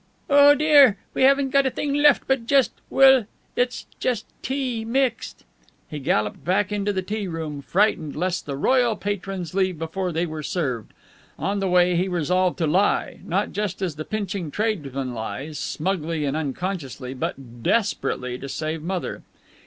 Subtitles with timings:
[0.31, 0.97] "Oh, dear!
[1.13, 5.43] we haven't got a thing left but just well, it's just tea, mixed."
[5.91, 10.25] He galloped back into the tea room, frightened lest the royal patrons leave before they
[10.25, 10.93] were served.
[11.37, 16.35] On the way he resolved to lie not as the pinching tradesman lies, smugly and
[16.35, 19.21] unconsciously, but desperately, to save Mother.